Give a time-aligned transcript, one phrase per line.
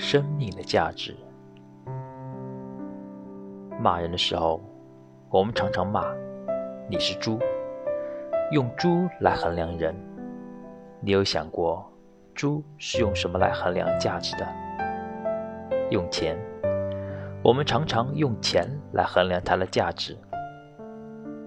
[0.00, 1.14] 生命的价值。
[3.78, 4.58] 骂人的时候，
[5.28, 6.06] 我们常常骂
[6.88, 7.38] 你是猪，
[8.50, 9.94] 用猪来衡量人。
[11.02, 11.86] 你有想过，
[12.34, 14.48] 猪是用什么来衡量价值的？
[15.90, 16.34] 用钱。
[17.42, 20.16] 我们常常用钱来衡量它的价值。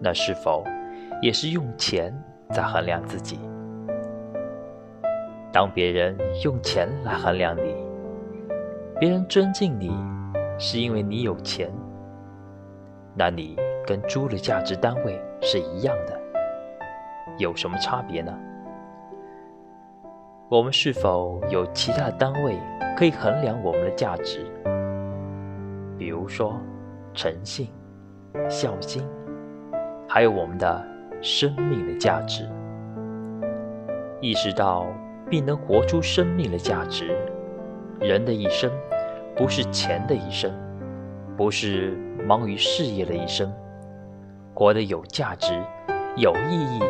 [0.00, 0.64] 那是否
[1.20, 2.18] 也是用钱
[2.50, 3.38] 在衡量自己？
[5.52, 7.77] 当别人用钱来衡量你，
[9.00, 9.92] 别人尊敬你，
[10.58, 11.70] 是因为你有钱。
[13.14, 16.20] 那你跟猪的价值单位是一样的，
[17.38, 18.36] 有什么差别呢？
[20.48, 22.58] 我们是否有其他的单位
[22.96, 24.44] 可以衡量我们的价值？
[25.96, 26.56] 比如说，
[27.14, 27.68] 诚信、
[28.48, 29.06] 孝心，
[30.08, 30.84] 还有我们的
[31.22, 32.48] 生命的价值。
[34.20, 34.88] 意识到
[35.30, 37.16] 并能活出生命的价值，
[38.00, 38.70] 人的一生
[39.36, 40.52] 不是钱的一生，
[41.36, 41.96] 不是。
[42.26, 43.50] 忙于事业的一生，
[44.52, 45.54] 活得有价值、
[46.16, 46.80] 有意义，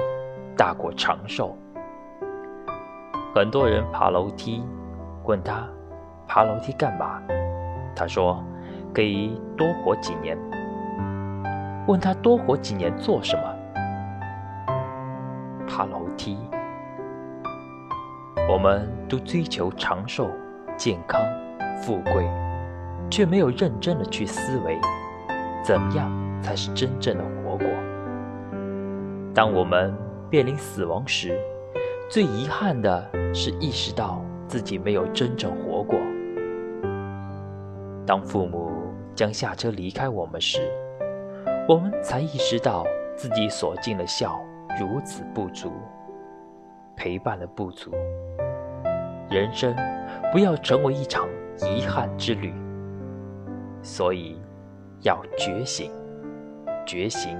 [0.56, 1.54] 大过长寿。
[3.34, 4.64] 很多人爬楼梯，
[5.26, 5.68] 问他
[6.26, 7.22] 爬楼梯干嘛？
[7.94, 8.42] 他说
[8.92, 10.36] 可以多活几年。
[11.86, 13.54] 问他多活几年做什么？
[15.68, 16.38] 爬楼梯。
[18.48, 20.30] 我们都追求长寿、
[20.78, 21.20] 健康、
[21.82, 22.24] 富贵，
[23.10, 24.78] 却没有认真的去思维。
[25.60, 26.08] 怎么样
[26.40, 27.66] 才是真正的活过？
[29.34, 29.92] 当我们
[30.30, 31.36] 面临死亡时，
[32.08, 33.04] 最遗憾的
[33.34, 35.98] 是意识到自己没有真正活过。
[38.06, 38.70] 当父母
[39.16, 40.60] 将下车离开我们时，
[41.68, 44.40] 我们才意识到自己所尽的孝
[44.80, 45.72] 如此不足，
[46.96, 47.90] 陪伴的不足。
[49.28, 49.76] 人生
[50.32, 51.28] 不要成为一场
[51.60, 52.52] 遗憾之旅，
[53.82, 54.38] 所以。
[55.02, 55.92] 要觉醒，
[56.84, 57.38] 觉醒。